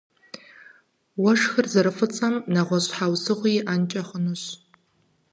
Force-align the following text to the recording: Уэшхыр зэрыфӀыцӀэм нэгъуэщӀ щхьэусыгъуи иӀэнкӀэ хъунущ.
Уэшхыр 1.21 1.65
зэрыфӀыцӀэм 1.73 2.35
нэгъуэщӀ 2.53 2.83
щхьэусыгъуи 2.89 3.51
иӀэнкӀэ 3.59 4.01
хъунущ. 4.07 4.43